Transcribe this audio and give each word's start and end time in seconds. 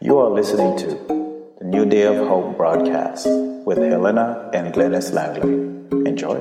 You 0.00 0.18
are 0.18 0.30
listening 0.30 0.76
to 0.78 0.86
the 1.58 1.64
New 1.64 1.84
Day 1.84 2.02
of 2.02 2.16
Hope 2.26 2.56
broadcast 2.56 3.26
with 3.66 3.78
Helena 3.78 4.50
and 4.54 4.72
Glenis 4.72 5.12
Langley. 5.12 5.52
Enjoy. 6.08 6.40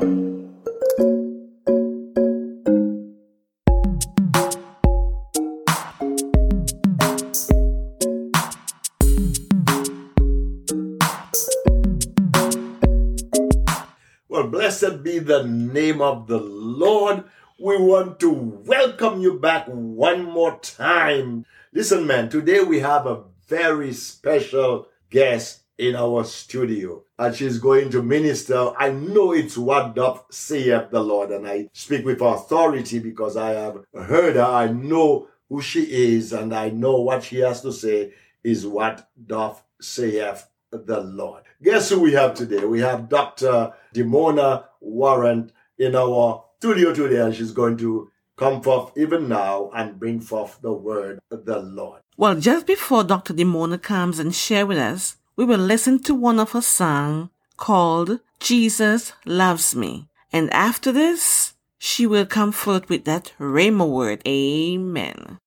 Well, 14.27 14.47
blessed 14.47 15.03
be 15.03 15.19
the 15.19 15.43
name 15.43 16.01
of 16.01 16.27
the 16.27 16.39
Lord. 16.39 17.25
We 17.59 17.77
want 17.77 18.21
to 18.21 18.29
welcome 18.31 19.19
you 19.21 19.37
back 19.37 19.65
one 19.67 20.23
more 20.23 20.57
time. 20.61 21.45
Listen, 21.71 22.07
man, 22.07 22.29
today 22.29 22.61
we 22.61 22.79
have 22.79 23.05
a 23.05 23.25
very 23.47 23.93
special 23.93 24.87
guest 25.11 25.61
in 25.77 25.95
our 25.95 26.23
studio 26.23 27.03
and 27.19 27.35
she's 27.35 27.59
going 27.59 27.91
to 27.91 28.01
minister. 28.01 28.71
I 28.75 28.89
know 28.89 29.33
it's 29.33 29.55
what 29.55 29.93
doth 29.93 30.25
saith 30.31 30.89
the 30.89 30.99
Lord, 30.99 31.29
and 31.29 31.47
I 31.47 31.69
speak 31.73 32.05
with 32.05 32.21
authority 32.21 32.97
because 32.97 33.37
I 33.37 33.51
have 33.51 33.85
heard 33.93 34.35
her. 34.35 34.41
I 34.41 34.65
know 34.67 35.27
who 35.47 35.61
she 35.61 35.83
is, 35.83 36.33
and 36.33 36.55
I 36.55 36.71
know 36.71 37.01
what 37.01 37.23
she 37.23 37.37
has 37.41 37.61
to 37.61 37.71
say 37.71 38.13
is 38.43 38.65
what 38.65 39.07
doth 39.27 39.61
saith 39.79 40.49
the 40.71 41.01
Lord. 41.01 41.43
Guess 41.61 41.89
who 41.89 41.99
we 41.99 42.13
have 42.13 42.33
today? 42.33 42.65
We 42.65 42.79
have 42.79 43.09
Dr. 43.09 43.73
Demona 43.93 44.65
Warren 44.81 45.51
in 45.77 45.95
our 45.95 46.45
studio 46.57 46.95
today, 46.95 47.21
and 47.21 47.35
she's 47.35 47.51
going 47.51 47.77
to 47.77 48.09
come 48.39 48.61
forth 48.61 48.97
even 48.97 49.27
now 49.27 49.69
and 49.75 49.99
bring 49.99 50.21
forth 50.21 50.59
the 50.61 50.71
word 50.71 51.19
of 51.29 51.43
the 51.45 51.59
Lord. 51.59 52.01
Well, 52.15 52.35
just 52.35 52.65
before 52.65 53.03
Dr. 53.03 53.33
Demona 53.33 53.81
comes 53.81 54.17
and 54.17 54.33
share 54.33 54.65
with 54.65 54.77
us, 54.77 55.17
we 55.35 55.43
will 55.43 55.59
listen 55.59 56.01
to 56.03 56.15
one 56.15 56.39
of 56.39 56.53
her 56.53 56.61
songs 56.61 57.29
called 57.57 58.19
Jesus 58.39 59.11
Loves 59.25 59.75
Me. 59.75 60.07
And 60.31 60.51
after 60.53 60.91
this, 60.93 61.53
she 61.77 62.05
will 62.05 62.25
come 62.25 62.51
forth 62.53 62.87
with 62.89 63.03
that 63.05 63.33
Rhema 63.39 63.87
word. 63.87 64.21
Amen. 64.25 65.39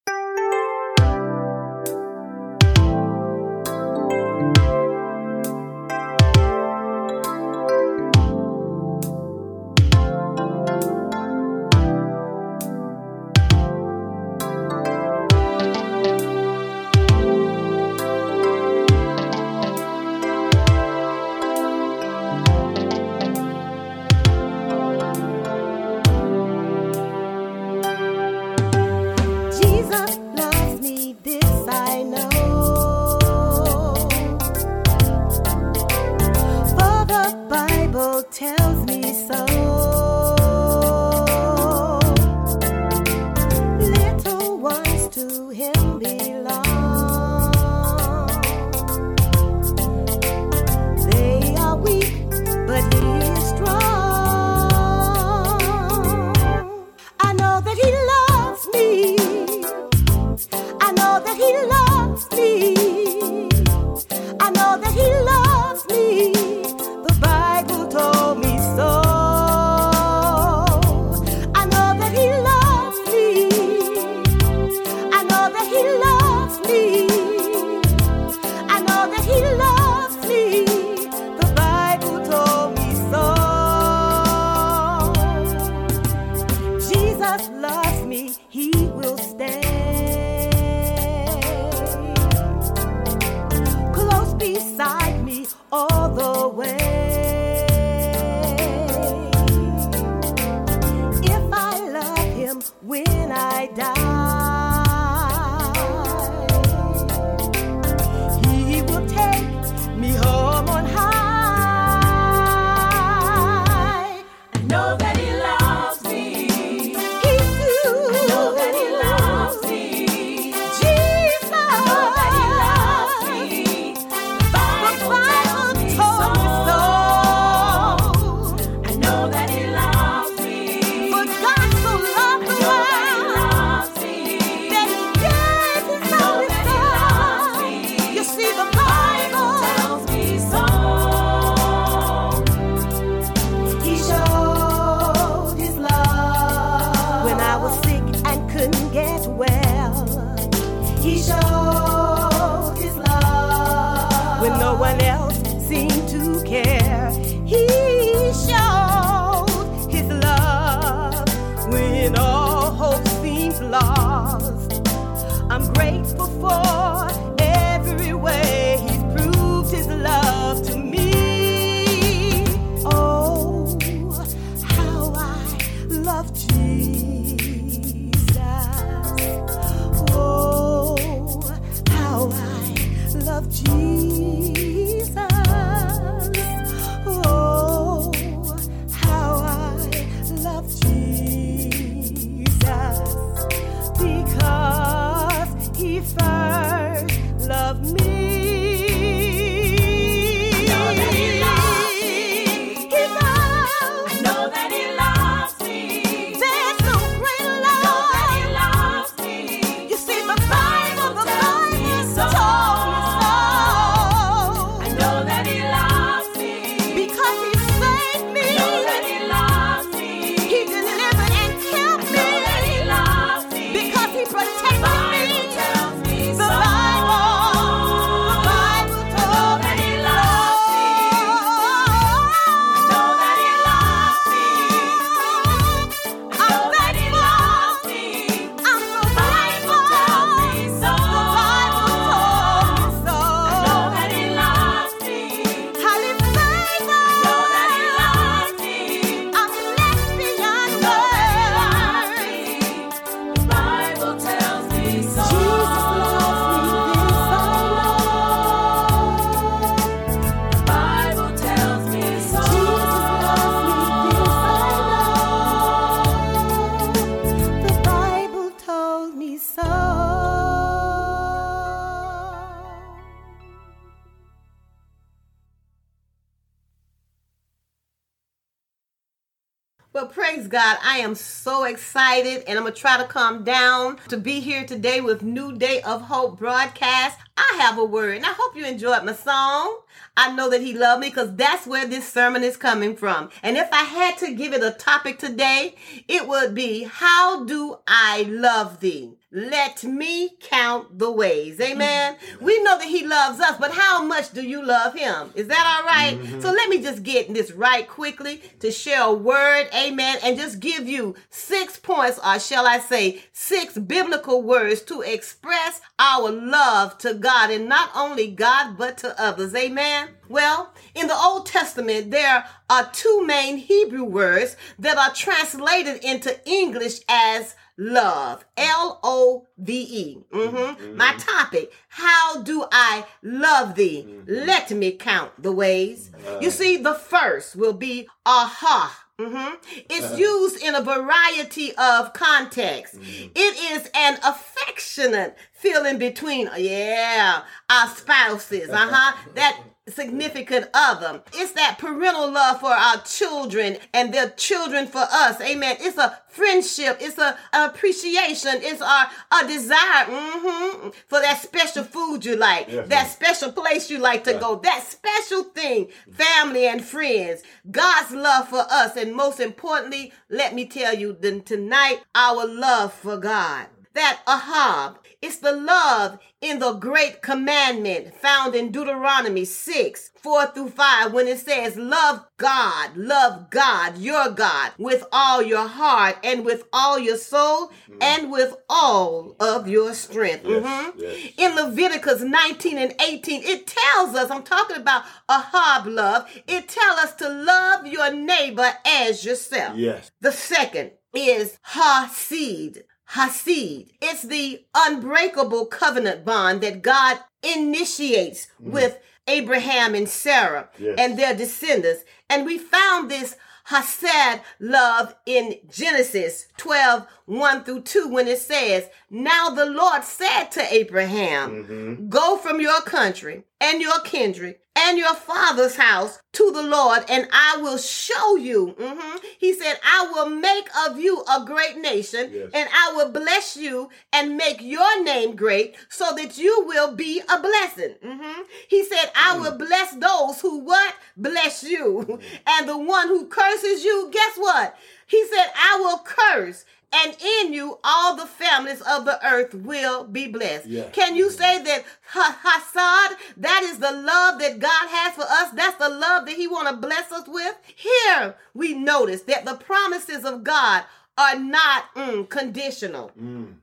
Well, 279.94 280.06
praise 280.06 280.48
God. 280.48 280.78
I 280.82 281.00
am 281.00 281.14
so 281.14 281.64
excited 281.64 282.44
and 282.46 282.56
I'm 282.56 282.64
going 282.64 282.72
to 282.72 282.80
try 282.80 282.96
to 282.96 283.04
calm 283.04 283.44
down 283.44 283.98
to 284.08 284.16
be 284.16 284.40
here 284.40 284.64
today 284.64 285.02
with 285.02 285.22
New 285.22 285.52
Day 285.52 285.82
of 285.82 286.00
Hope 286.00 286.38
broadcast. 286.38 287.18
I 287.36 287.58
have 287.60 287.76
a 287.76 287.84
word 287.84 288.16
and 288.16 288.24
I 288.24 288.32
hope 288.32 288.56
you 288.56 288.64
enjoyed 288.64 289.04
my 289.04 289.12
song. 289.12 289.80
I 290.16 290.32
know 290.32 290.48
that 290.48 290.62
he 290.62 290.72
loved 290.72 291.02
me 291.02 291.10
because 291.10 291.36
that's 291.36 291.66
where 291.66 291.86
this 291.86 292.10
sermon 292.10 292.42
is 292.42 292.56
coming 292.56 292.96
from. 292.96 293.28
And 293.42 293.58
if 293.58 293.70
I 293.70 293.82
had 293.82 294.16
to 294.20 294.32
give 294.32 294.54
it 294.54 294.64
a 294.64 294.70
topic 294.70 295.18
today, 295.18 295.74
it 296.08 296.26
would 296.26 296.54
be, 296.54 296.84
how 296.84 297.44
do 297.44 297.76
I 297.86 298.22
love 298.22 298.80
thee? 298.80 299.18
Let 299.34 299.82
me 299.82 300.36
count 300.40 300.98
the 300.98 301.10
ways. 301.10 301.58
Amen. 301.58 302.16
Mm-hmm. 302.16 302.44
We 302.44 302.62
know 302.62 302.76
that 302.76 302.86
he 302.86 303.06
loves 303.06 303.40
us, 303.40 303.56
but 303.58 303.72
how 303.72 304.04
much 304.04 304.32
do 304.32 304.42
you 304.42 304.62
love 304.62 304.94
him? 304.94 305.30
Is 305.34 305.48
that 305.48 305.78
all 305.78 305.86
right? 305.86 306.18
Mm-hmm. 306.18 306.40
So 306.40 306.50
let 306.50 306.68
me 306.68 306.82
just 306.82 307.02
get 307.02 307.32
this 307.32 307.50
right 307.52 307.88
quickly 307.88 308.42
to 308.60 308.70
share 308.70 309.04
a 309.04 309.12
word. 309.12 309.68
Amen. 309.74 310.18
And 310.22 310.36
just 310.36 310.60
give 310.60 310.86
you 310.86 311.14
six 311.30 311.78
points, 311.78 312.20
or 312.22 312.38
shall 312.38 312.66
I 312.66 312.78
say, 312.78 313.22
six 313.32 313.78
biblical 313.78 314.42
words 314.42 314.82
to 314.82 315.00
express 315.00 315.80
our 315.98 316.30
love 316.30 316.98
to 316.98 317.14
God 317.14 317.50
and 317.50 317.70
not 317.70 317.90
only 317.94 318.30
God, 318.30 318.76
but 318.76 318.98
to 318.98 319.18
others. 319.18 319.54
Amen. 319.54 320.10
Well, 320.28 320.74
in 320.94 321.06
the 321.06 321.16
Old 321.16 321.46
Testament, 321.46 322.10
there 322.10 322.44
are 322.68 322.90
two 322.92 323.26
main 323.26 323.56
Hebrew 323.56 324.04
words 324.04 324.56
that 324.78 324.98
are 324.98 325.14
translated 325.14 326.04
into 326.04 326.38
English 326.46 327.00
as 327.08 327.54
love. 327.78 328.44
L 328.56 329.00
O 329.02 329.46
V 329.58 329.72
E. 329.74 330.18
Mhm. 330.32 330.94
My 330.96 331.14
topic 331.16 331.72
How 331.88 332.42
do 332.42 332.64
I 332.72 333.04
love 333.22 333.74
thee? 333.74 334.06
Let 334.26 334.70
me 334.70 334.92
count 334.92 335.42
the 335.42 335.52
ways. 335.52 336.10
You 336.40 336.50
see, 336.50 336.76
the 336.78 336.94
first 336.94 337.54
will 337.56 337.74
be 337.74 338.08
aha. 338.24 338.98
Mhm. 339.20 339.56
It's 339.90 340.18
used 340.18 340.62
in 340.62 340.74
a 340.74 340.82
variety 340.82 341.74
of 341.76 342.12
contexts. 342.14 342.96
It 343.34 343.54
is 343.72 343.90
an 343.94 344.18
affectionate 344.24 345.36
feeling 345.52 345.98
between, 345.98 346.50
yeah, 346.56 347.42
our 347.68 347.88
spouses. 347.88 348.70
Uh 348.70 348.88
huh. 348.90 349.16
That 349.34 349.56
significant 349.88 350.68
other. 350.72 351.22
It's 351.34 351.52
that 351.52 351.78
parental 351.78 352.30
love 352.30 352.60
for 352.60 352.70
our 352.70 353.02
children 353.02 353.78
and 353.92 354.14
their 354.14 354.30
children 354.30 354.86
for 354.86 355.04
us. 355.10 355.40
Amen. 355.40 355.76
It's 355.80 355.98
a 355.98 356.18
friendship. 356.28 356.98
It's 357.00 357.18
a, 357.18 357.36
appreciation. 357.52 358.54
It's 358.56 358.80
our 358.80 359.06
a 359.32 359.46
desire 359.46 360.06
mhm, 360.06 360.94
for 361.08 361.20
that 361.20 361.40
special 361.42 361.84
food 361.84 362.24
you 362.24 362.36
like, 362.36 362.68
that 362.88 363.10
special 363.10 363.52
place 363.52 363.90
you 363.90 363.98
like 363.98 364.24
to 364.24 364.34
go, 364.34 364.56
that 364.56 364.84
special 364.86 365.44
thing, 365.44 365.88
family 366.10 366.66
and 366.66 366.82
friends, 366.82 367.42
God's 367.70 368.12
love 368.12 368.48
for 368.48 368.64
us, 368.70 368.96
and 368.96 369.14
most 369.14 369.40
importantly, 369.40 370.12
let 370.28 370.54
me 370.54 370.66
tell 370.66 370.94
you 370.94 371.16
then 371.18 371.42
tonight, 371.42 372.00
our 372.14 372.46
love 372.46 372.92
for 372.92 373.16
God. 373.18 373.66
That 373.94 374.20
ahab, 374.26 374.98
it's 375.20 375.36
the 375.36 375.52
love 375.52 376.18
in 376.40 376.58
the 376.58 376.72
great 376.72 377.20
commandment 377.22 378.14
found 378.14 378.54
in 378.54 378.72
Deuteronomy 378.72 379.44
6, 379.44 380.10
4 380.16 380.46
through 380.46 380.70
5, 380.70 381.12
when 381.12 381.28
it 381.28 381.38
says, 381.38 381.76
Love 381.76 382.24
God, 382.38 382.96
love 382.96 383.50
God, 383.50 383.98
your 383.98 384.30
God, 384.30 384.72
with 384.78 385.04
all 385.12 385.42
your 385.42 385.68
heart 385.68 386.16
and 386.24 386.44
with 386.44 386.64
all 386.72 386.98
your 386.98 387.18
soul 387.18 387.70
and 388.00 388.32
with 388.32 388.56
all 388.68 389.36
of 389.38 389.68
your 389.68 389.92
strength. 389.94 390.44
Mhm. 390.44 390.94
yes. 390.96 391.32
In 391.36 391.54
Leviticus 391.54 392.22
19 392.22 392.78
and 392.78 392.94
18, 393.00 393.42
it 393.44 393.66
tells 393.66 394.14
us, 394.16 394.30
I'm 394.30 394.42
talking 394.42 394.76
about 394.76 395.04
ahab 395.28 395.86
love, 395.86 396.26
it 396.48 396.66
tells 396.68 396.98
us 396.98 397.14
to 397.16 397.28
love 397.28 397.86
your 397.86 398.10
neighbor 398.12 398.72
as 398.86 399.24
yourself. 399.24 399.76
Yes. 399.76 400.10
The 400.20 400.32
second 400.32 400.92
is 401.14 401.58
Hesed. 401.62 402.84
Hesed. 403.12 403.92
It's 404.00 404.22
the 404.22 404.64
unbreakable 404.74 405.66
covenant 405.66 406.24
bond 406.24 406.62
that 406.62 406.80
God 406.82 407.18
initiates 407.42 408.46
mm. 408.60 408.70
with 408.70 408.98
Abraham 409.26 409.94
and 409.94 410.08
Sarah 410.08 410.70
Yes. 410.78 410.96
and 410.98 411.18
their 411.18 411.34
descendants. 411.34 412.04
And 412.30 412.46
we 412.46 412.56
found 412.58 413.10
this 413.10 413.36
Hesed 413.64 414.40
love 414.58 415.14
in 415.26 415.56
Genesis 415.70 416.48
12, 416.56 417.06
1 417.26 417.64
through 417.64 417.82
2, 417.82 418.08
when 418.08 418.28
it 418.28 418.38
says, 418.38 418.88
Now 419.10 419.50
the 419.50 419.66
Lord 419.66 420.04
said 420.04 420.46
to 420.52 420.74
Abraham, 420.74 421.64
mm-hmm. 421.64 422.08
Go 422.08 422.38
from 422.38 422.60
your 422.60 422.80
country 422.80 423.44
and 423.60 423.80
your 423.80 424.00
kindred 424.00 424.56
and 424.74 424.96
your 424.98 425.14
father's 425.14 425.76
house 425.76 426.18
to 426.32 426.50
the 426.50 426.62
Lord, 426.62 427.04
and 427.10 427.28
I 427.30 427.58
will 427.60 427.76
show 427.76 428.36
you. 428.36 428.74
Mhm. 428.78 429.20
He 429.38 429.52
said, 429.54 429.78
I 429.84 430.06
will 430.12 430.30
make 430.30 430.66
of 430.86 430.98
you 430.98 431.22
a 431.24 431.44
great 431.44 431.76
nation, 431.76 432.30
Yes. 432.32 432.50
and 432.54 432.68
I 432.72 432.92
will 432.94 433.10
bless 433.10 433.56
you 433.56 433.90
and 434.12 434.36
make 434.36 434.60
your 434.62 435.02
name 435.02 435.36
great 435.36 435.74
so 435.90 436.12
that 436.16 436.38
you 436.38 436.64
will 436.66 436.92
be 436.94 437.20
a 437.28 437.38
blessing. 437.38 437.96
Mhm. 438.02 438.46
He 438.68 438.84
said, 438.84 439.10
I 439.14 439.36
will 439.38 439.58
bless 439.58 439.92
those 439.92 440.40
who 440.40 440.58
what? 440.60 440.94
Bless 441.16 441.62
you. 441.64 442.18
And 442.46 442.68
the 442.68 442.78
one 442.78 443.08
who 443.08 443.26
curses 443.26 443.84
you, 443.84 444.08
guess 444.10 444.36
what? 444.36 444.76
He 445.06 445.26
said, 445.26 445.50
I 445.54 445.76
will 445.80 445.98
curse. 445.98 446.64
And 446.94 447.16
in 447.20 447.52
you, 447.54 447.78
all 447.82 448.16
the 448.16 448.26
families 448.26 448.82
of 448.82 449.06
the 449.06 449.18
earth 449.26 449.54
will 449.54 450.04
be 450.04 450.28
blessed. 450.28 450.66
Yes. 450.66 450.90
Can 450.92 451.16
you 451.16 451.30
say 451.30 451.62
that 451.62 451.84
ha- 452.02 452.38
Hesed, 452.42 453.18
that 453.38 453.62
is 453.64 453.78
the 453.78 453.92
love 453.92 454.38
that 454.40 454.58
God 454.58 454.88
has 454.90 455.14
for 455.14 455.22
us? 455.22 455.50
That's 455.54 455.76
the 455.78 455.88
love 455.88 456.26
that 456.26 456.34
He 456.36 456.46
want 456.46 456.68
to 456.68 456.76
bless 456.76 457.10
us 457.10 457.26
with? 457.26 457.56
Here 457.74 458.34
we 458.52 458.74
notice 458.74 459.22
that 459.22 459.46
the 459.46 459.54
promises 459.54 460.24
of 460.24 460.44
God 460.44 460.84
are 461.16 461.38
not 461.38 461.94
mm, 461.94 462.28
conditional. 462.28 463.10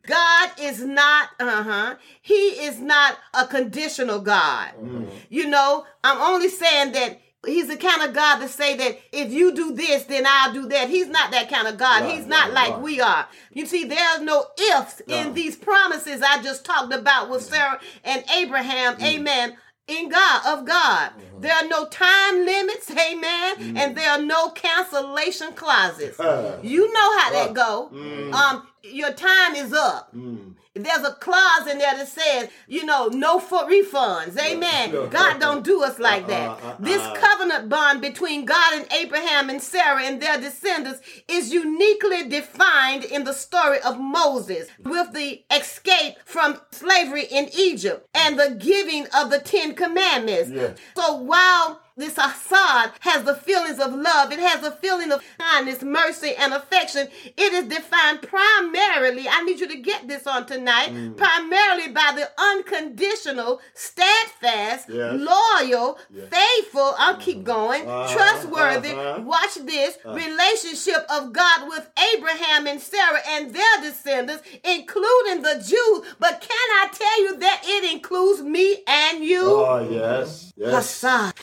God 0.07 0.49
is 0.59 0.81
not, 0.83 1.29
uh 1.39 1.63
huh. 1.63 1.95
He 2.21 2.33
is 2.33 2.79
not 2.79 3.17
a 3.33 3.45
conditional 3.45 4.21
God. 4.21 4.71
You 5.29 5.47
know, 5.47 5.85
I'm 6.03 6.17
only 6.19 6.49
saying 6.49 6.93
that. 6.93 7.19
He's 7.45 7.67
the 7.69 7.77
kind 7.77 8.01
of 8.01 8.13
God 8.13 8.39
to 8.39 8.49
say 8.49 8.75
that 8.75 8.99
if 9.13 9.31
you 9.31 9.53
do 9.55 9.73
this, 9.73 10.03
then 10.03 10.25
I'll 10.27 10.51
do 10.53 10.67
that. 10.67 10.89
He's 10.89 11.07
not 11.07 11.31
that 11.31 11.49
kind 11.49 11.67
of 11.69 11.77
God. 11.77 12.03
Right, 12.03 12.15
He's 12.15 12.25
not 12.25 12.47
right, 12.47 12.53
like 12.53 12.71
right. 12.73 12.81
we 12.81 12.99
are. 12.99 13.27
You 13.53 13.65
see, 13.65 13.85
there's 13.85 14.21
no 14.21 14.45
ifs 14.75 15.01
in 15.07 15.33
these 15.33 15.55
promises 15.55 16.21
I 16.21 16.41
just 16.43 16.65
talked 16.65 16.93
about 16.93 17.29
with 17.29 17.41
Sarah 17.43 17.79
and 18.03 18.23
Abraham. 18.35 18.97
Mm. 18.97 19.03
Amen. 19.03 19.57
In 19.87 20.09
God, 20.09 20.41
of 20.59 20.65
God. 20.65 21.11
Mm-hmm. 21.11 21.41
There 21.41 21.55
are 21.55 21.67
no 21.67 21.85
time 21.87 22.45
limits, 22.45 22.91
amen, 22.91 23.75
and 23.77 23.95
there 23.97 24.11
are 24.11 24.21
no 24.21 24.49
cancellation 24.51 25.53
clauses. 25.53 26.19
Uh, 26.19 26.59
You 26.61 26.91
know 26.93 27.17
how 27.19 27.31
that 27.31 27.49
Uh, 27.49 27.53
go. 27.53 27.89
mm. 27.93 28.33
Um, 28.33 28.67
your 28.83 29.13
time 29.13 29.55
is 29.55 29.73
up. 29.73 30.13
mm. 30.15 30.53
There's 30.83 31.05
a 31.05 31.13
clause 31.13 31.67
in 31.67 31.77
there 31.77 31.95
that 31.95 32.07
says, 32.07 32.49
you 32.67 32.85
know, 32.85 33.07
no 33.07 33.39
for 33.39 33.63
refunds. 33.63 34.37
Amen. 34.37 34.91
No. 34.91 35.07
God 35.07 35.39
don't 35.39 35.63
do 35.63 35.83
us 35.83 35.99
like 35.99 36.27
that. 36.27 36.49
Uh-uh, 36.49 36.67
uh-uh. 36.67 36.75
This 36.79 37.01
covenant 37.19 37.69
bond 37.69 38.01
between 38.01 38.45
God 38.45 38.73
and 38.73 38.91
Abraham 38.93 39.49
and 39.49 39.61
Sarah 39.61 40.03
and 40.03 40.21
their 40.21 40.39
descendants 40.39 41.01
is 41.27 41.53
uniquely 41.53 42.27
defined 42.27 43.03
in 43.03 43.23
the 43.23 43.33
story 43.33 43.79
of 43.81 43.99
Moses 43.99 44.67
with 44.83 45.13
the 45.13 45.43
escape 45.51 46.15
from 46.25 46.59
slavery 46.71 47.25
in 47.25 47.49
Egypt 47.57 48.07
and 48.13 48.39
the 48.39 48.55
giving 48.59 49.07
of 49.15 49.29
the 49.29 49.39
Ten 49.39 49.75
Commandments. 49.75 50.51
Yes. 50.51 50.77
So 50.95 51.15
while 51.15 51.81
this 51.99 52.17
Assad 52.17 52.91
has 53.01 53.23
the 53.23 53.35
feelings 53.35 53.79
of 53.79 53.93
love. 53.93 54.31
It 54.31 54.39
has 54.39 54.63
a 54.63 54.71
feeling 54.71 55.11
of 55.11 55.21
kindness, 55.37 55.81
mercy, 55.83 56.33
and 56.37 56.53
affection. 56.53 57.07
It 57.37 57.53
is 57.53 57.65
defined 57.65 58.21
primarily, 58.21 59.27
I 59.29 59.43
need 59.43 59.59
you 59.59 59.67
to 59.67 59.77
get 59.77 60.07
this 60.07 60.25
on 60.27 60.45
tonight, 60.45 60.89
Mm. 60.89 61.17
primarily 61.17 61.89
by 61.89 62.13
the 62.15 62.29
unconditional, 62.41 63.61
steadfast, 63.73 64.87
Yes. 64.89 65.15
loyal, 65.19 65.99
Yes. 66.09 66.29
faithful, 66.31 66.95
I'll 66.97 67.17
keep 67.17 67.43
going, 67.43 67.87
Uh-huh, 67.87 68.13
trustworthy, 68.13 68.91
uh-huh. 68.91 69.21
watch 69.21 69.55
this, 69.55 69.97
relationship 70.05 71.05
of 71.09 71.33
God 71.33 71.67
with 71.67 71.89
Abraham 72.13 72.67
and 72.67 72.81
Sarah 72.81 73.21
and 73.27 73.53
their 73.53 73.75
descendants, 73.81 74.43
including 74.63 75.41
the 75.41 75.55
Jews. 75.55 75.99
But 76.19 76.41
can 76.41 76.67
I 76.81 76.87
tell 76.91 77.21
you 77.23 77.37
that 77.37 77.61
it 77.65 77.91
includes 77.91 78.41
me 78.41 78.83
and 78.87 79.23
you? 79.23 79.43
Oh, 79.43 79.87
yes. 79.89 80.53
Yes. 80.55 80.89
Son. 80.89 81.33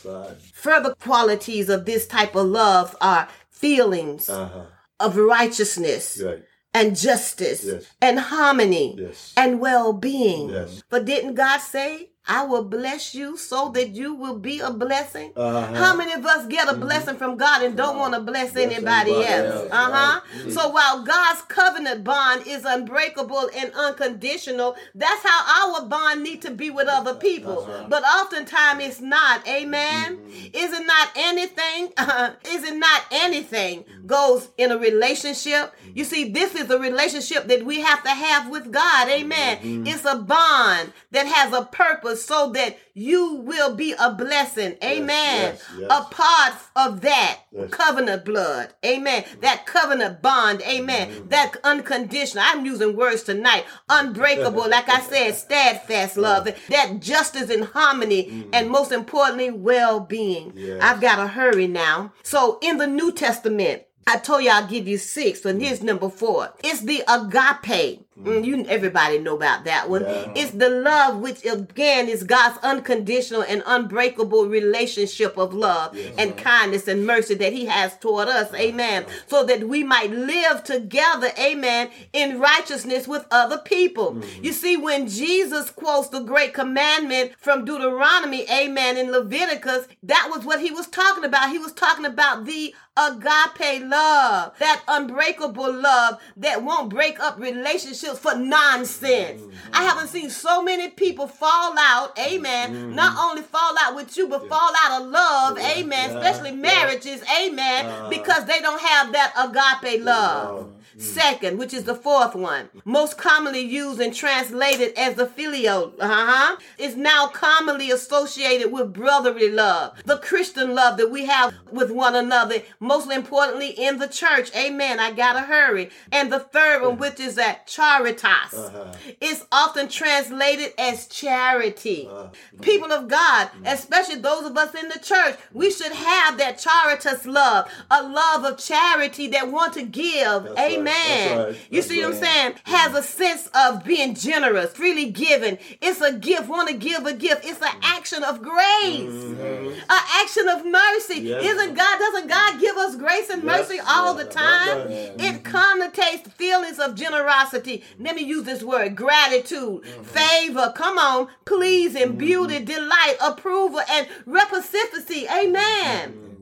Further 0.66 0.96
qualities 0.96 1.68
of 1.68 1.84
this 1.84 2.08
type 2.08 2.34
of 2.34 2.44
love 2.46 2.96
are 3.00 3.28
feelings 3.48 4.28
Uh-huh. 4.28 4.62
of 4.98 5.16
righteousness 5.16 6.20
Right. 6.20 6.42
and 6.74 6.96
justice 6.96 7.62
Yes. 7.62 7.84
and 8.02 8.18
harmony 8.18 8.96
Yes. 8.98 9.32
and 9.36 9.60
well 9.60 9.92
being. 9.92 10.50
Yes. 10.50 10.82
But 10.90 11.04
didn't 11.04 11.34
God 11.34 11.58
say, 11.60 12.10
I 12.28 12.44
will 12.44 12.64
bless 12.64 13.14
you 13.14 13.36
so 13.36 13.70
that 13.70 13.90
you 13.90 14.14
will 14.14 14.38
be 14.38 14.58
a 14.60 14.70
blessing. 14.72 15.32
Uh-huh. 15.36 15.74
How 15.74 15.96
many 15.96 16.12
of 16.12 16.24
us 16.26 16.46
get 16.46 16.68
a 16.68 16.74
blessing 16.74 17.16
from 17.16 17.36
God 17.36 17.62
and 17.62 17.76
don't 17.76 17.98
want 17.98 18.14
to 18.14 18.20
bless 18.20 18.52
Bless 18.52 18.64
anybody, 18.66 19.12
anybody 19.12 19.26
else? 19.26 19.54
else, 19.62 19.68
Uh 19.72 19.90
huh. 19.92 20.20
right. 20.44 20.52
So 20.52 20.68
while 20.70 21.02
God's 21.04 21.42
covenant 21.42 22.04
bond 22.04 22.46
is 22.46 22.64
unbreakable 22.64 23.50
and 23.56 23.72
unconditional, 23.74 24.76
that's 24.94 25.22
how 25.24 25.70
our 25.78 25.86
bond 25.86 26.22
need 26.22 26.42
to 26.42 26.50
be 26.50 26.70
with 26.70 26.88
other 26.88 27.14
people. 27.14 27.66
Right. 27.68 27.88
But 27.88 28.02
oftentimes 28.04 28.82
it's 28.84 29.00
not. 29.00 29.46
Amen. 29.46 30.18
Is 30.52 30.72
it 30.72 30.86
not 30.86 31.08
anything? 31.16 31.92
is 32.48 32.64
it 32.64 32.76
not 32.76 33.02
anything 33.10 33.84
goes 34.06 34.48
in 34.58 34.72
a 34.72 34.78
relationship? 34.78 35.72
You 35.94 36.04
see, 36.04 36.30
this 36.30 36.54
is 36.54 36.70
a 36.70 36.78
relationship 36.78 37.46
that 37.48 37.64
we 37.64 37.80
have 37.80 38.02
to 38.02 38.10
have 38.10 38.48
with 38.50 38.72
God. 38.72 39.08
Amen. 39.08 39.84
It's 39.86 40.04
a 40.04 40.16
bond 40.16 40.92
that 41.12 41.26
has 41.26 41.52
a 41.52 41.64
purpose 41.64 42.15
so 42.16 42.50
that 42.52 42.78
you 42.94 43.34
will 43.34 43.74
be 43.74 43.94
a 43.98 44.12
blessing. 44.12 44.76
Amen. 44.82 45.54
yes, 45.54 45.64
yes. 45.78 45.90
A 45.90 46.02
part 46.12 46.54
of 46.74 47.00
that 47.02 47.40
Yes. 47.52 47.70
covenant 47.70 48.24
blood. 48.24 48.74
Amen. 48.84 49.24
That 49.40 49.64
covenant 49.66 50.20
bond. 50.20 50.62
Amen. 50.62 51.28
That 51.28 51.56
unconditional. 51.64 52.44
I'm 52.46 52.66
using 52.66 52.96
words 52.96 53.22
tonight. 53.22 53.64
Unbreakable. 53.88 54.68
like 54.68 54.88
I 54.88 55.00
said, 55.00 55.34
steadfast 55.36 56.16
love. 56.16 56.48
That 56.68 57.00
justice 57.00 57.48
and 57.50 57.64
harmony. 57.64 58.24
Mm. 58.24 58.48
And 58.52 58.70
most 58.70 58.92
importantly, 58.92 59.50
well 59.50 60.00
being. 60.00 60.52
Yes. 60.54 60.80
I've 60.82 61.00
got 61.00 61.16
to 61.16 61.26
hurry 61.28 61.66
now. 61.66 62.12
So 62.22 62.58
in 62.60 62.76
the 62.78 62.86
New 62.86 63.12
Testament, 63.12 63.82
I 64.06 64.18
told 64.18 64.44
you 64.44 64.50
I'll 64.50 64.66
give 64.68 64.86
you 64.86 64.98
six, 64.98 65.44
and 65.44 65.60
mm. 65.60 65.64
here's 65.64 65.82
number 65.82 66.08
four. 66.08 66.52
It's 66.62 66.82
the 66.82 67.02
agape. 67.08 68.05
Mm, 68.22 68.44
You 68.44 68.64
everybody 68.66 69.18
know 69.18 69.36
about 69.36 69.64
that 69.64 69.90
one. 69.90 70.02
Yeah. 70.02 70.32
It's 70.34 70.52
the 70.52 70.70
love 70.70 71.20
which 71.20 71.44
again 71.44 72.08
is 72.08 72.22
God's 72.24 72.58
unconditional 72.62 73.42
and 73.42 73.62
unbreakable 73.66 74.46
relationship 74.46 75.36
of 75.36 75.52
love 75.52 75.96
and 76.16 76.36
kindness 76.36 76.88
and 76.88 77.06
mercy 77.06 77.34
that 77.34 77.52
He 77.52 77.66
has 77.66 77.96
toward 77.98 78.28
us. 78.28 78.52
Amen. 78.54 79.04
So 79.26 79.44
that 79.44 79.68
we 79.68 79.84
might 79.84 80.10
live 80.10 80.64
together, 80.64 81.28
amen, 81.38 81.90
in 82.14 82.40
righteousness 82.40 83.06
with 83.06 83.26
other 83.30 83.58
people. 83.58 84.22
You 84.40 84.52
see, 84.52 84.76
when 84.78 85.08
Jesus 85.08 85.70
quotes 85.70 86.08
the 86.08 86.20
great 86.20 86.54
commandment 86.54 87.32
from 87.38 87.66
Deuteronomy, 87.66 88.46
amen, 88.50 88.96
in 88.96 89.10
Leviticus, 89.12 89.88
that 90.04 90.30
was 90.34 90.44
what 90.44 90.60
he 90.60 90.70
was 90.70 90.86
talking 90.86 91.24
about. 91.24 91.50
He 91.50 91.58
was 91.58 91.72
talking 91.72 92.06
about 92.06 92.46
the 92.46 92.74
agape 92.96 93.82
love, 93.84 94.52
that 94.58 94.82
unbreakable 94.88 95.70
love 95.70 96.18
that 96.36 96.62
won't 96.62 96.88
break 96.88 97.20
up 97.20 97.38
relationships 97.38 98.05
for 98.14 98.34
nonsense. 98.36 99.42
I 99.72 99.82
haven't 99.82 100.08
seen 100.08 100.30
so 100.30 100.62
many 100.62 100.88
people 100.88 101.26
fall 101.26 101.74
out, 101.78 102.16
amen. 102.18 102.94
Not 102.94 103.16
only 103.18 103.42
fall 103.42 103.74
out 103.80 103.94
with 103.96 104.16
you, 104.16 104.28
but 104.28 104.48
fall 104.48 104.70
out 104.84 105.02
of 105.02 105.08
love, 105.08 105.58
amen. 105.58 106.10
Yeah. 106.12 106.18
Especially 106.18 106.50
Yeah. 106.50 106.56
marriages, 106.56 107.22
amen, 107.40 107.86
Uh-huh. 107.86 108.08
because 108.08 108.44
they 108.44 108.60
don't 108.60 108.80
have 108.80 109.12
that 109.12 109.32
agape 109.36 110.02
love. 110.04 110.68
Mm. 110.96 111.02
Second, 111.02 111.58
which 111.58 111.74
is 111.74 111.84
the 111.84 111.94
fourth 111.94 112.34
one, 112.34 112.70
most 112.84 113.18
commonly 113.18 113.60
used 113.60 114.00
and 114.00 114.14
translated 114.14 114.96
as 114.96 115.14
the 115.14 115.26
filial, 115.26 115.92
uh-huh, 116.00 116.56
is 116.78 116.96
now 116.96 117.26
commonly 117.26 117.90
associated 117.90 118.72
with 118.72 118.94
brotherly 118.94 119.50
love, 119.50 119.92
the 120.04 120.16
Christian 120.18 120.74
love 120.74 120.96
that 120.96 121.10
we 121.10 121.26
have 121.26 121.52
with 121.70 121.90
one 121.90 122.14
another, 122.14 122.62
most 122.80 123.10
importantly 123.10 123.70
in 123.70 123.98
the 123.98 124.08
church. 124.08 124.50
Amen. 124.56 124.98
I 124.98 125.12
gotta 125.12 125.40
hurry. 125.40 125.90
And 126.10 126.32
the 126.32 126.40
third 126.40 126.82
one, 126.82 126.96
mm. 126.96 127.00
which 127.00 127.20
is 127.20 127.34
that 127.34 127.66
charitas, 127.66 128.54
uh-huh. 128.54 128.94
is 129.20 129.44
often 129.52 129.88
translated 129.88 130.72
as 130.78 131.06
charity. 131.08 132.08
Uh, 132.10 132.28
mm. 132.56 132.62
People 132.62 132.90
of 132.90 133.08
God, 133.08 133.50
especially 133.66 134.16
those 134.16 134.46
of 134.46 134.56
us 134.56 134.74
in 134.74 134.88
the 134.88 134.98
church, 134.98 135.36
we 135.52 135.70
should 135.70 135.92
have 135.92 136.38
that 136.38 136.58
charitas 136.58 137.26
love, 137.26 137.70
a 137.90 138.02
love 138.02 138.44
of 138.44 138.56
charity 138.56 139.26
that 139.28 139.52
want 139.52 139.74
to 139.74 139.82
give. 139.82 140.44
That's 140.44 140.56
right. 140.56 140.85
That's 140.92 141.36
right. 141.36 141.56
You 141.70 141.80
That's 141.80 141.88
see 141.88 141.98
what 141.98 142.06
I'm 142.06 142.12
right. 142.12 142.22
saying? 142.22 142.54
Has 142.64 142.94
a 142.94 143.02
sense 143.02 143.48
of 143.54 143.84
being 143.84 144.14
generous, 144.14 144.72
freely 144.72 145.10
given. 145.10 145.58
It's 145.80 146.00
a 146.00 146.12
gift. 146.12 146.48
Want 146.48 146.68
to 146.68 146.74
give 146.74 147.06
a 147.06 147.12
gift. 147.12 147.44
It's 147.44 147.60
an 147.60 147.68
action 147.82 148.22
of 148.24 148.42
grace, 148.42 149.12
mm-hmm. 149.12 149.68
an 149.68 150.02
action 150.22 150.48
of 150.48 150.64
mercy. 150.64 151.20
Yes. 151.20 151.44
Isn't 151.44 151.74
God? 151.74 151.98
Doesn't 151.98 152.28
God 152.28 152.60
give 152.60 152.76
us 152.76 152.96
grace 152.96 153.30
and 153.30 153.42
Yes. 153.42 153.68
mercy 153.68 153.80
all 153.86 154.14
the 154.14 154.24
time? 154.24 154.86
It 154.90 155.42
connotates 155.42 156.30
feelings 156.32 156.78
of 156.78 156.94
generosity. 156.94 157.84
Let 157.98 158.16
me 158.16 158.22
use 158.22 158.44
this 158.44 158.62
word: 158.62 158.96
gratitude, 158.96 159.82
mm-hmm. 159.82 160.02
favor. 160.02 160.72
Come 160.76 160.98
on, 160.98 161.28
pleasing, 161.44 162.08
mm-hmm. 162.08 162.18
beauty, 162.18 162.64
delight, 162.64 163.16
approval, 163.22 163.80
and 163.90 164.08
reciprocity. 164.26 165.26
Amen. 165.28 166.35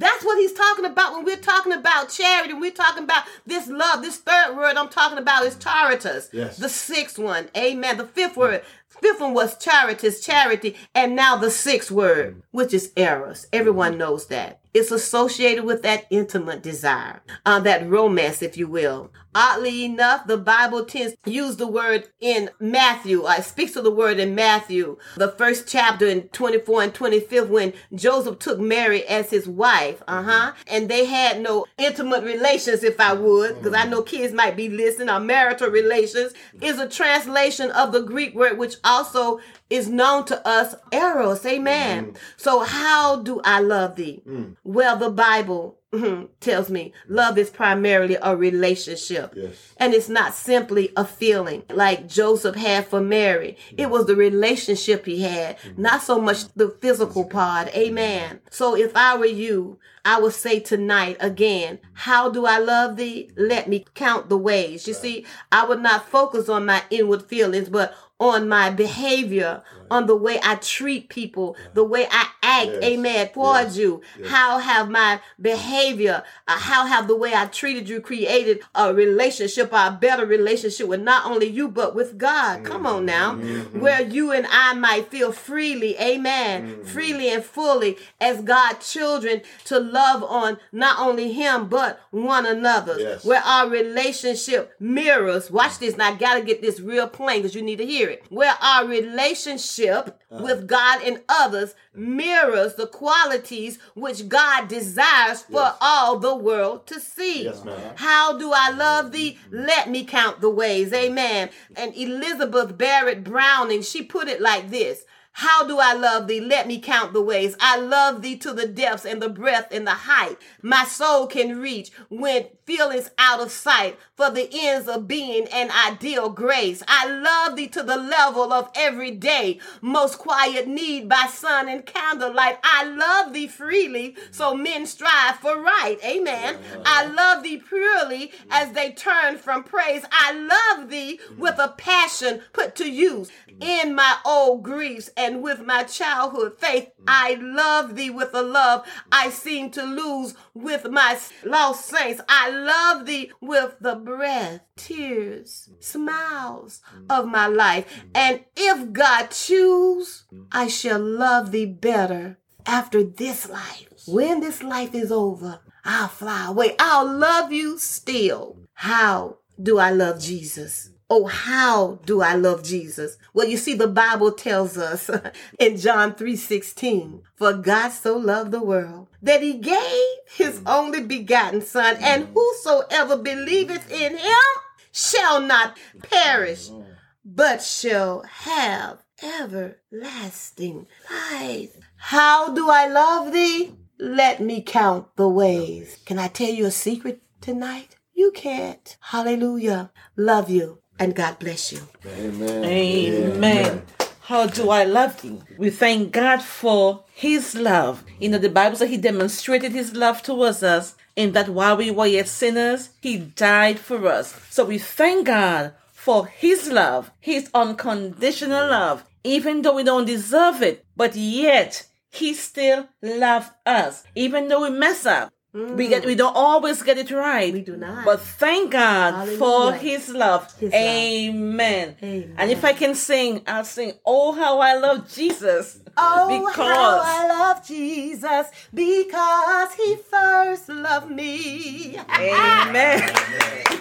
That's 0.00 0.24
what 0.24 0.38
he's 0.38 0.54
talking 0.54 0.86
about 0.86 1.12
when 1.12 1.26
we're 1.26 1.36
talking 1.36 1.74
about 1.74 2.08
charity. 2.08 2.54
We're 2.54 2.70
talking 2.70 3.04
about 3.04 3.24
this 3.46 3.68
love. 3.68 4.00
This 4.00 4.16
third 4.16 4.56
word 4.56 4.78
I'm 4.78 4.88
talking 4.88 5.18
about 5.18 5.44
is 5.44 5.56
charitas. 5.56 6.30
Yes. 6.32 6.56
The 6.56 6.70
sixth 6.70 7.18
one, 7.18 7.50
amen. 7.54 7.98
The 7.98 8.06
fifth 8.06 8.34
word, 8.34 8.62
fifth 8.88 9.20
one 9.20 9.34
was 9.34 9.56
charitas, 9.56 10.24
charity, 10.24 10.74
and 10.94 11.14
now 11.14 11.36
the 11.36 11.50
sixth 11.50 11.90
word, 11.90 12.38
mm. 12.38 12.42
which 12.50 12.72
is 12.72 12.92
eros. 12.96 13.46
Everyone 13.52 13.98
knows 13.98 14.28
that. 14.28 14.59
It's 14.72 14.92
associated 14.92 15.64
with 15.64 15.82
that 15.82 16.06
intimate 16.10 16.62
desire, 16.62 17.22
uh, 17.44 17.58
that 17.60 17.88
romance, 17.88 18.40
if 18.40 18.56
you 18.56 18.68
will. 18.68 19.10
Oddly 19.34 19.84
enough, 19.84 20.26
the 20.26 20.36
Bible 20.36 20.84
tends 20.84 21.14
to 21.24 21.30
use 21.30 21.56
the 21.56 21.66
word 21.66 22.08
in 22.20 22.50
Matthew. 22.58 23.22
Uh, 23.24 23.36
it 23.38 23.44
speaks 23.44 23.72
to 23.72 23.82
the 23.82 23.90
word 23.90 24.18
in 24.18 24.34
Matthew, 24.34 24.96
the 25.16 25.28
first 25.28 25.68
chapter 25.68 26.06
in 26.06 26.28
24 26.28 26.82
and 26.82 26.94
25, 26.94 27.48
when 27.48 27.72
Joseph 27.94 28.38
took 28.40 28.58
Mary 28.58 29.04
as 29.06 29.30
his 29.30 29.48
wife, 29.48 30.02
uh 30.08 30.22
huh, 30.22 30.52
and 30.66 30.88
they 30.88 31.04
had 31.04 31.40
no 31.40 31.66
intimate 31.78 32.24
relations, 32.24 32.82
if 32.82 32.98
I 33.00 33.12
would, 33.12 33.56
because 33.56 33.74
I 33.74 33.84
know 33.84 34.02
kids 34.02 34.32
might 34.32 34.56
be 34.56 34.68
listening. 34.68 35.10
Or 35.10 35.20
marital 35.20 35.70
relations 35.70 36.32
is 36.60 36.78
a 36.78 36.88
translation 36.88 37.70
of 37.70 37.92
the 37.92 38.02
Greek 38.02 38.34
word, 38.34 38.58
which 38.58 38.76
also 38.84 39.40
is 39.70 39.88
known 39.88 40.24
to 40.26 40.46
us, 40.46 40.74
eros. 40.92 41.46
Amen. 41.46 42.06
Mm-hmm. 42.06 42.16
So, 42.36 42.60
how 42.60 43.22
do 43.22 43.40
I 43.44 43.60
love 43.60 43.96
thee? 43.96 44.22
Mm. 44.26 44.56
Well, 44.64 44.96
the 44.96 45.10
Bible 45.10 45.78
mhm, 45.92 46.28
tells 46.40 46.70
me 46.70 46.92
love 47.08 47.38
is 47.38 47.50
primarily 47.50 48.16
a 48.22 48.36
relationship. 48.36 49.32
Yes. 49.36 49.74
And 49.76 49.94
it's 49.94 50.08
not 50.08 50.34
simply 50.34 50.92
a 50.96 51.04
feeling 51.04 51.62
like 51.70 52.08
Joseph 52.08 52.56
had 52.56 52.86
for 52.86 53.00
Mary. 53.00 53.56
It 53.76 53.86
mm. 53.86 53.90
was 53.90 54.06
the 54.06 54.16
relationship 54.16 55.06
he 55.06 55.22
had, 55.22 55.58
mm. 55.58 55.78
not 55.78 56.02
so 56.02 56.20
much 56.20 56.52
the 56.54 56.68
physical 56.68 57.24
part. 57.24 57.74
Amen. 57.76 58.40
So 58.50 58.76
if 58.76 58.94
I 58.96 59.16
were 59.16 59.26
you, 59.26 59.78
I 60.04 60.18
would 60.18 60.32
say 60.32 60.60
tonight 60.60 61.16
again, 61.20 61.78
how 61.92 62.30
do 62.30 62.46
I 62.46 62.58
love 62.58 62.96
thee? 62.96 63.30
Let 63.36 63.68
me 63.68 63.84
count 63.94 64.28
the 64.28 64.38
ways. 64.38 64.88
You 64.88 64.94
see, 64.94 65.26
I 65.52 65.66
would 65.66 65.80
not 65.80 66.08
focus 66.08 66.48
on 66.48 66.66
my 66.66 66.82
inward 66.90 67.24
feelings, 67.24 67.68
but 67.68 67.94
on 68.20 68.48
my 68.48 68.70
behavior, 68.70 69.62
on 69.90 70.06
the 70.06 70.16
way 70.16 70.38
I 70.42 70.54
treat 70.56 71.08
people, 71.08 71.56
the 71.74 71.84
way 71.84 72.06
I 72.10 72.26
act, 72.42 72.70
Yes. 72.72 72.82
amen, 72.84 73.28
towards 73.28 73.76
Yes. 73.76 73.78
you. 73.78 74.02
How 74.26 74.58
have 74.58 74.90
my 74.90 75.20
behavior, 75.40 76.22
uh, 76.48 76.58
how 76.58 76.86
have 76.86 77.08
the 77.08 77.16
way 77.16 77.32
I 77.34 77.46
treated 77.46 77.88
you 77.88 78.00
created 78.00 78.60
a 78.74 78.94
relationship, 78.94 79.70
a 79.72 79.96
better 80.00 80.26
relationship 80.26 80.86
with 80.86 81.00
not 81.00 81.26
only 81.26 81.46
you, 81.46 81.68
but 81.68 81.94
with 81.94 82.18
God? 82.18 82.64
Come 82.64 82.86
on 82.86 83.06
mm-hmm. 83.06 83.06
now. 83.06 83.34
Mm-hmm. 83.34 83.80
Where 83.80 84.02
you 84.02 84.32
and 84.32 84.46
I 84.50 84.74
might 84.74 85.10
feel 85.10 85.32
freely, 85.32 85.96
amen, 85.98 86.56
mm-hmm. 86.62 86.82
freely 86.84 87.28
and 87.30 87.44
fully 87.44 87.96
as 88.20 88.42
God's 88.42 88.90
children 88.92 89.42
to 89.64 89.78
love 89.78 90.22
on 90.22 90.58
not 90.72 90.98
only 90.98 91.32
Him, 91.32 91.68
but 91.68 92.00
one 92.10 92.46
another. 92.46 92.96
Yes. 92.98 93.24
Where 93.24 93.42
our 93.42 93.68
relationship 93.68 94.74
mirrors, 94.80 95.50
watch 95.50 95.78
this, 95.78 95.96
now 95.96 96.12
I 96.12 96.14
gotta 96.14 96.42
get 96.42 96.62
this 96.62 96.80
real 96.80 97.08
plain 97.08 97.38
because 97.42 97.54
you 97.54 97.62
need 97.62 97.78
to 97.78 97.86
hear 97.86 98.08
it. 98.08 98.24
Where 98.28 98.54
our 98.60 98.86
relationship 98.86 99.79
Uh-huh. 99.88 100.42
with 100.42 100.66
God 100.68 101.02
and 101.02 101.20
others 101.28 101.74
mirrors 101.94 102.74
the 102.74 102.86
qualities 102.86 103.78
which 103.94 104.28
God 104.28 104.68
desires 104.68 105.42
for 105.42 105.60
Yes. 105.60 105.76
all 105.80 106.18
the 106.18 106.34
world 106.34 106.86
to 106.88 107.00
see. 107.00 107.44
Yes, 107.44 107.64
ma'am. 107.64 107.94
How 107.96 108.36
do 108.38 108.52
I 108.54 108.70
love 108.70 109.12
thee? 109.12 109.38
Let 109.50 109.88
me 109.90 110.04
count 110.04 110.40
the 110.40 110.50
ways. 110.50 110.92
Amen. 110.92 111.50
And 111.76 111.94
Elizabeth 111.96 112.76
Barrett 112.78 113.24
Browning, 113.24 113.82
she 113.82 114.02
put 114.02 114.28
it 114.28 114.40
like 114.40 114.70
this. 114.70 115.04
How 115.32 115.66
do 115.66 115.78
I 115.78 115.94
love 115.94 116.26
thee? 116.26 116.40
Let 116.40 116.66
me 116.66 116.78
count 116.78 117.12
the 117.12 117.22
ways. 117.22 117.56
I 117.60 117.78
love 117.78 118.20
thee 118.20 118.36
to 118.38 118.52
the 118.52 118.66
depths 118.66 119.06
and 119.06 119.22
the 119.22 119.28
breadth 119.28 119.72
and 119.72 119.86
the 119.86 119.92
height. 119.92 120.36
My 120.60 120.84
soul 120.84 121.26
can 121.26 121.58
reach 121.58 121.90
when 122.08 122.46
feelings 122.66 123.10
out 123.18 123.40
of 123.40 123.50
sight 123.50 123.98
for 124.14 124.30
the 124.30 124.48
ends 124.52 124.86
of 124.88 125.08
being 125.08 125.46
an 125.48 125.70
ideal 125.70 126.28
grace. 126.30 126.82
I 126.86 127.08
love 127.08 127.56
thee 127.56 127.68
to 127.68 127.82
the 127.82 127.96
level 127.96 128.52
of 128.52 128.70
every 128.74 129.12
day, 129.12 129.60
most 129.80 130.18
quiet 130.18 130.68
need 130.68 131.08
by 131.08 131.26
sun 131.32 131.68
and 131.68 131.86
candlelight. 131.86 132.58
I 132.62 132.84
love 132.84 133.32
thee 133.32 133.48
freely, 133.48 134.16
so 134.30 134.54
men 134.54 134.86
strive 134.86 135.36
for 135.36 135.60
right. 135.60 135.96
Amen. 136.04 136.58
I 136.84 137.06
love 137.06 137.42
thee 137.42 137.58
purely 137.58 138.32
as 138.50 138.72
they 138.72 138.92
turn 138.92 139.38
from 139.38 139.64
praise. 139.64 140.04
I 140.12 140.32
love 140.32 140.90
thee 140.90 141.18
with 141.38 141.58
a 141.58 141.74
passion 141.76 142.42
put 142.52 142.76
to 142.76 142.90
use 142.90 143.30
in 143.60 143.94
my 143.94 144.16
old 144.24 144.62
griefs 144.62 145.10
and 145.20 145.42
with 145.42 145.60
my 145.64 145.82
childhood 145.84 146.58
faith. 146.58 146.88
Mm. 147.00 147.04
I 147.06 147.34
love 147.34 147.94
thee 147.94 148.10
with 148.10 148.34
a 148.34 148.42
love 148.42 148.86
I 149.12 149.28
seem 149.30 149.70
to 149.72 149.82
lose 149.82 150.34
with 150.54 150.88
my 150.90 151.18
lost 151.44 151.86
saints. 151.86 152.22
I 152.28 152.50
love 152.50 153.06
thee 153.06 153.30
with 153.40 153.76
the 153.80 153.96
breath, 153.96 154.60
tears, 154.76 155.68
mm. 155.70 155.84
smiles 155.84 156.80
mm. 156.96 157.06
of 157.10 157.26
my 157.26 157.46
life. 157.46 158.04
And 158.14 158.44
if 158.56 158.92
God 158.92 159.30
choose, 159.30 160.24
I 160.50 160.68
shall 160.68 161.00
love 161.00 161.50
thee 161.50 161.66
better 161.66 162.38
after 162.64 163.04
this 163.04 163.48
life. 163.48 163.88
When 164.06 164.40
this 164.40 164.62
life 164.62 164.94
is 164.94 165.12
over, 165.12 165.60
I'll 165.84 166.08
fly 166.08 166.46
away. 166.48 166.76
I'll 166.78 167.06
love 167.06 167.52
you 167.52 167.78
still. 167.78 168.56
How 168.72 169.38
do 169.62 169.78
I 169.78 169.90
love 169.90 170.20
Jesus? 170.20 170.90
Oh, 171.12 171.26
how 171.26 171.98
do 172.06 172.22
I 172.22 172.34
love 172.34 172.62
Jesus? 172.62 173.18
Well, 173.34 173.48
you 173.48 173.56
see, 173.56 173.74
the 173.74 173.88
Bible 173.88 174.30
tells 174.30 174.78
us 174.78 175.10
in 175.58 175.76
John 175.76 176.14
3:16, 176.14 177.22
for 177.34 177.52
God 177.52 177.88
so 177.88 178.16
loved 178.16 178.52
the 178.52 178.62
world 178.62 179.08
that 179.20 179.42
he 179.42 179.54
gave 179.54 180.06
his 180.32 180.60
mm. 180.60 180.70
only 180.70 181.02
begotten 181.02 181.62
son, 181.62 181.96
and 182.00 182.28
mm. 182.28 182.32
whosoever 182.32 183.16
believeth 183.16 183.90
in 183.90 184.18
him 184.18 184.50
shall 184.92 185.40
not 185.40 185.76
perish, 186.00 186.68
mm, 186.68 186.86
but 187.24 187.60
shall 187.60 188.22
have 188.22 189.02
everlasting 189.20 190.86
life. 191.10 191.76
How 191.96 192.54
do 192.54 192.70
I 192.70 192.86
love 192.86 193.32
thee? 193.32 193.74
Let 193.98 194.40
me 194.40 194.62
count 194.62 195.16
the 195.16 195.28
ways. 195.28 195.98
Can 196.06 196.20
I 196.20 196.28
tell 196.28 196.50
you 196.50 196.66
a 196.66 196.70
secret 196.70 197.20
tonight? 197.40 197.96
You 198.14 198.30
can't. 198.30 198.96
Hallelujah. 199.00 199.90
Love 200.16 200.48
you 200.48 200.80
and 201.00 201.14
God 201.14 201.38
bless 201.38 201.72
you. 201.72 201.80
Amen. 202.06 202.64
Amen. 202.64 203.82
How 204.20 204.46
do 204.46 204.70
I 204.70 204.84
love 204.84 205.20
thee? 205.22 205.40
We 205.58 205.70
thank 205.70 206.12
God 206.12 206.40
for 206.42 207.02
his 207.12 207.56
love. 207.56 208.04
You 208.20 208.28
know, 208.28 208.38
the 208.38 208.48
Bible 208.48 208.76
says 208.76 208.90
he 208.90 208.96
demonstrated 208.96 209.72
his 209.72 209.96
love 209.96 210.22
towards 210.22 210.62
us 210.62 210.94
in 211.16 211.32
that 211.32 211.48
while 211.48 211.76
we 211.76 211.90
were 211.90 212.06
yet 212.06 212.28
sinners, 212.28 212.90
he 213.00 213.16
died 213.16 213.80
for 213.80 214.06
us. 214.06 214.38
So 214.50 214.66
we 214.66 214.78
thank 214.78 215.26
God 215.26 215.72
for 215.92 216.26
his 216.26 216.70
love, 216.70 217.10
his 217.18 217.50
unconditional 217.54 218.68
love, 218.68 219.04
even 219.24 219.62
though 219.62 219.74
we 219.74 219.82
don't 219.84 220.04
deserve 220.04 220.62
it, 220.62 220.84
but 220.96 221.16
yet 221.16 221.86
he 222.10 222.34
still 222.34 222.88
loved 223.02 223.50
us, 223.66 224.04
even 224.14 224.48
though 224.48 224.62
we 224.62 224.70
mess 224.70 225.06
up. 225.06 225.32
We 225.52 225.88
get 225.88 226.04
we 226.04 226.14
don't 226.14 226.36
always 226.36 226.82
get 226.82 226.96
it 226.96 227.10
right. 227.10 227.52
We 227.52 227.62
do 227.62 227.76
not. 227.76 228.04
But 228.04 228.20
thank 228.20 228.70
God 228.70 229.28
for 229.36 229.72
his 229.72 230.08
love. 230.08 230.52
His 230.60 230.72
love. 230.72 230.80
Amen. 230.80 231.96
Amen. 232.02 232.34
And 232.38 232.50
if 232.52 232.64
I 232.64 232.72
can 232.72 232.94
sing, 232.94 233.42
I'll 233.48 233.64
sing, 233.64 233.94
Oh, 234.06 234.32
how 234.32 234.60
I 234.60 234.74
love 234.74 235.12
Jesus. 235.12 235.80
Oh, 235.96 236.44
because 236.44 236.56
how 236.56 237.00
I 237.02 237.28
love 237.28 237.66
Jesus 237.66 238.46
because 238.72 239.74
he 239.74 239.96
first 239.96 240.68
loved 240.68 241.10
me. 241.10 241.98
Amen. 241.98 243.10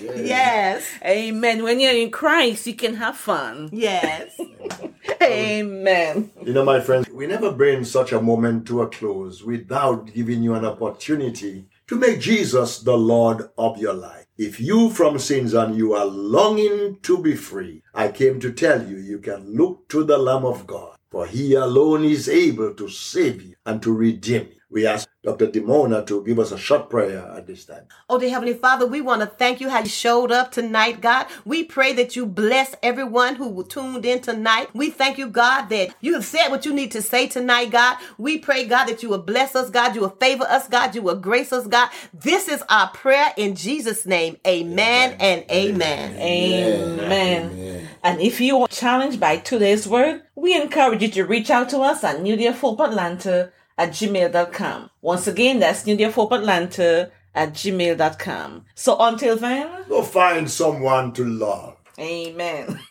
Yes. 0.00 0.86
Amen. 1.04 1.64
When 1.64 1.80
you're 1.80 1.92
in 1.92 2.10
Christ, 2.10 2.66
you 2.66 2.74
can 2.74 2.94
have 2.94 3.16
fun. 3.16 3.68
Yes. 3.72 4.38
Amen. 5.22 6.30
You 6.42 6.52
know, 6.52 6.64
my 6.64 6.80
friends, 6.80 7.08
we 7.10 7.26
never 7.26 7.52
bring 7.52 7.84
such 7.84 8.12
a 8.12 8.20
moment 8.20 8.66
to 8.68 8.82
a 8.82 8.88
close 8.88 9.42
without 9.42 10.12
giving 10.14 10.42
you 10.42 10.54
an 10.54 10.64
opportunity 10.64 11.66
to 11.88 11.96
make 11.96 12.20
Jesus 12.20 12.80
the 12.80 12.96
Lord 12.96 13.48
of 13.56 13.78
your 13.78 13.94
life. 13.94 14.26
If 14.36 14.60
you 14.60 14.90
from 14.90 15.18
sins 15.18 15.54
and 15.54 15.76
you 15.76 15.94
are 15.94 16.06
longing 16.06 16.98
to 17.02 17.18
be 17.18 17.34
free, 17.34 17.82
I 17.94 18.08
came 18.08 18.38
to 18.40 18.52
tell 18.52 18.86
you, 18.86 18.96
you 18.96 19.18
can 19.18 19.56
look 19.56 19.88
to 19.88 20.04
the 20.04 20.18
Lamb 20.18 20.44
of 20.44 20.66
God, 20.66 20.96
for 21.10 21.26
he 21.26 21.54
alone 21.54 22.04
is 22.04 22.28
able 22.28 22.74
to 22.74 22.88
save 22.88 23.42
you 23.42 23.54
and 23.66 23.82
to 23.82 23.92
redeem 23.92 24.42
you. 24.42 24.60
We 24.70 24.86
ask 24.86 25.08
Dr. 25.28 25.48
Demona 25.48 26.06
to 26.06 26.24
give 26.24 26.38
us 26.38 26.52
a 26.52 26.58
short 26.58 26.88
prayer 26.88 27.30
at 27.36 27.46
this 27.46 27.66
time. 27.66 27.82
Oh, 28.08 28.18
dear 28.18 28.30
Heavenly 28.30 28.54
Father, 28.54 28.86
we 28.86 29.02
want 29.02 29.20
to 29.20 29.26
thank 29.26 29.60
you 29.60 29.68
how 29.68 29.80
you 29.80 29.88
showed 29.88 30.32
up 30.32 30.50
tonight, 30.50 31.02
God. 31.02 31.26
We 31.44 31.64
pray 31.64 31.92
that 31.94 32.16
you 32.16 32.24
bless 32.24 32.74
everyone 32.82 33.34
who 33.34 33.62
tuned 33.64 34.06
in 34.06 34.20
tonight. 34.20 34.70
We 34.72 34.88
thank 34.90 35.18
you, 35.18 35.28
God, 35.28 35.68
that 35.68 35.94
you 36.00 36.14
have 36.14 36.24
said 36.24 36.48
what 36.48 36.64
you 36.64 36.72
need 36.72 36.92
to 36.92 37.02
say 37.02 37.26
tonight, 37.26 37.70
God. 37.70 37.98
We 38.16 38.38
pray, 38.38 38.64
God, 38.64 38.86
that 38.86 39.02
you 39.02 39.10
will 39.10 39.18
bless 39.22 39.54
us, 39.54 39.68
God. 39.68 39.94
You 39.94 40.00
will 40.00 40.16
favor 40.18 40.44
us, 40.44 40.66
God. 40.66 40.94
You 40.94 41.02
will 41.02 41.20
grace 41.20 41.52
us, 41.52 41.66
God. 41.66 41.90
This 42.14 42.48
is 42.48 42.62
our 42.70 42.88
prayer 42.88 43.34
in 43.36 43.54
Jesus' 43.54 44.06
name. 44.06 44.38
Amen, 44.46 45.14
and 45.20 45.44
amen. 45.50 46.16
Amen. 46.16 47.88
And 48.02 48.20
if 48.22 48.40
you 48.40 48.62
are 48.62 48.68
challenged 48.68 49.20
by 49.20 49.36
today's 49.36 49.86
word, 49.86 50.22
we 50.34 50.54
encourage 50.54 51.02
you 51.02 51.08
to 51.08 51.24
reach 51.24 51.50
out 51.50 51.68
to 51.70 51.80
us 51.80 52.02
at 52.02 52.22
New 52.22 52.36
Day 52.36 52.46
of 52.46 52.58
Hope 52.58 52.80
Atlanta 52.80 53.52
at 53.78 53.90
gmail.com. 53.90 54.90
Once 55.00 55.26
again, 55.26 55.60
that's 55.60 55.86
New 55.86 55.96
Day 55.96 56.10
Hope 56.10 56.32
Atlanta 56.32 57.10
at 57.34 57.52
gmail.com. 57.54 58.64
So 58.74 58.96
until 58.98 59.36
then, 59.36 59.68
Go 59.88 60.02
find 60.02 60.50
someone 60.50 61.12
to 61.14 61.24
love. 61.24 61.76
amen. 61.98 62.80